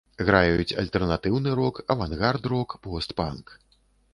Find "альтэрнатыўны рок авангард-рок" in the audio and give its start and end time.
0.83-2.69